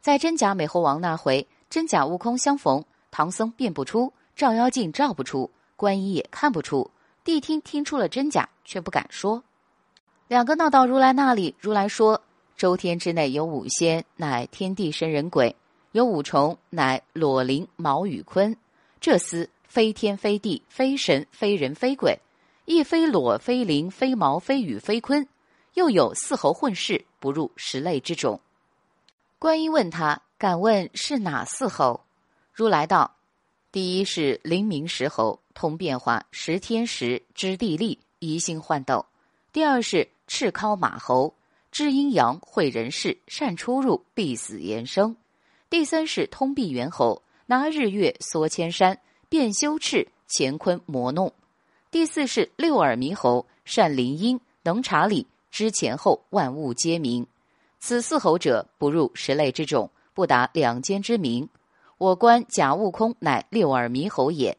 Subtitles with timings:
[0.00, 6.90] 在真假美猴王那回，真假悟空相逢，唐僧辨不出，照妖镜照不出，观音也看不出。
[7.22, 9.42] 谛听听出了真假，却不敢说。
[10.26, 12.22] 两个闹到如来那里，如来说：
[12.56, 15.54] 周天之内有五仙，乃天地神人鬼；
[15.92, 18.56] 有五虫，乃裸灵毛羽鲲。
[19.00, 22.18] 这厮非天非地，非神非人非鬼，
[22.64, 25.26] 亦非裸非灵非毛非羽非鲲。
[25.74, 28.40] 又有四猴混世，不入十类之种。
[29.40, 32.02] 观音问他：“敢问是哪四猴？”
[32.52, 33.16] 如来道
[33.72, 39.06] ：“第一是灵明石猴，通变化，识天时，知地利，移星换斗；
[39.50, 41.32] 第二是赤尻马猴，
[41.72, 45.14] 知阴阳，会人事，善出入，必死延生；
[45.70, 49.00] 第三是通臂猿猴，拿日月缩千山，
[49.30, 51.30] 变修赤，乾坤魔弄；
[51.90, 55.26] 第四是六耳猕猴，善灵音，能察理。
[55.50, 57.26] 知前后万物皆明，
[57.80, 61.48] 此四猴者不入十类之种，不达两间之名。
[61.98, 64.56] 我观假悟空乃六耳猕猴也。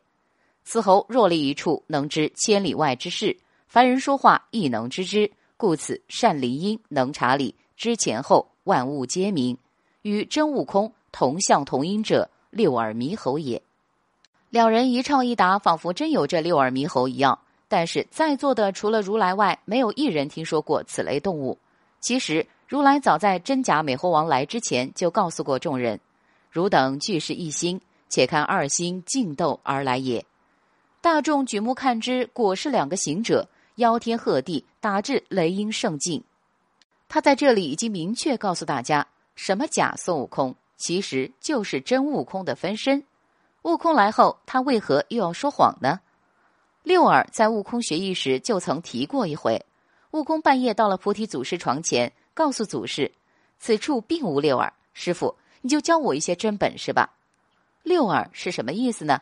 [0.63, 9.57] 此猴若立一处，能知千里外之事，凡人说话亦能知之，故此善灵音，能察理，知前后万物皆明。
[10.01, 13.61] 与真悟空同相同音者，六耳猕猴也。
[14.49, 17.37] 两人一唱一答，仿佛真有这六耳猕猴一样。
[17.67, 21.57] 但是在座的除了如来外，没有一人听说过此类动物。
[22.01, 25.99] 其实如来早在真假美猴王来之前，就告诉过众人
[26.49, 30.25] ：“汝等俱是一心，且看二心竞斗而来也。”
[31.01, 36.23] 大众举目看之，果是两个行者，妖天鹤地，打至雷音圣境。
[37.09, 39.05] 他在这里已经明确告诉大家，
[39.35, 43.03] 什么假孙悟空，其实就是真悟空的分身。
[43.63, 45.99] 悟空来后，他为何又要说谎呢？
[46.83, 49.65] 六耳在悟空学艺时就曾提过一回，
[50.11, 53.11] 悟空半夜到了菩提祖师床前，告诉祖师
[53.61, 57.13] ：“此处并无六耳，师傅你就教我一些真本事吧。”
[57.85, 59.21] 六耳是什么意思呢？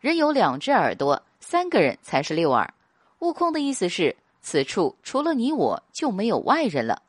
[0.00, 2.74] 人有两只耳朵，三个人才是六耳。
[3.20, 7.00] 悟空的意思是，此处除了你我就没有外人了。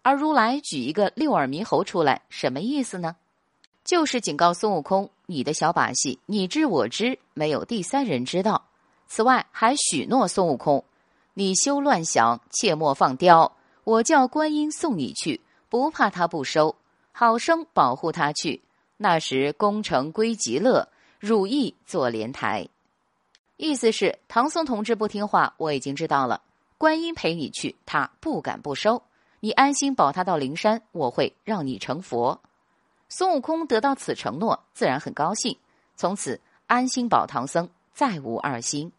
[0.00, 3.16] 而如来举一个六耳猕猴出来，什么意思呢？
[3.84, 8.64] 就是警告孙悟空：你的小把戏，你知我知，没有第三人知道。
[9.08, 10.82] 此外，还许诺孙悟空
[11.34, 13.52] ：“你休乱想，切莫放刁。
[13.86, 16.74] 我叫观音送你去，不怕他不收，
[17.12, 18.60] 好生保护他去。
[18.96, 20.88] 那时功成归极乐，
[21.20, 22.68] 汝意坐莲台。”
[23.56, 26.42] 意思是唐僧同志不听话，我已经知道了。
[26.76, 29.00] 观音陪你去，他不敢不收。
[29.38, 32.40] 你安心保他到灵山，我会让你成佛。
[33.08, 35.56] 孙悟空得到此承诺，自然很高兴，
[35.94, 37.68] 从此安心保唐僧。
[37.94, 38.90] 再无二心。